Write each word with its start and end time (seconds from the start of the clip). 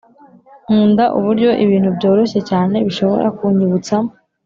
nkunda 0.65 1.05
uburyo 1.17 1.49
ibintu 1.63 1.89
byoroshye 1.97 2.39
cyane 2.49 2.75
bishobora 2.87 3.27
kunyibutsa 3.37 3.95